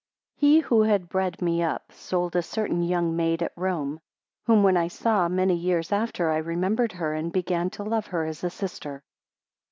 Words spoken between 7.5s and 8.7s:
to love her as a